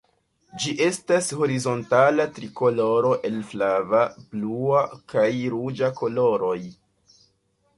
Ĝi 0.61 0.71
estas 0.85 1.27
horizontala 1.41 2.25
trikoloro 2.37 3.11
el 3.29 3.37
flava, 3.51 4.01
blua 4.33 4.83
kaj 5.15 5.29
ruĝa 5.57 5.91
koloroj. 6.01 6.59